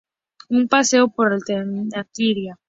Un 0.49 0.67
paseo 0.67 1.09
por 1.09 1.31
Alcantarilla 1.31 2.57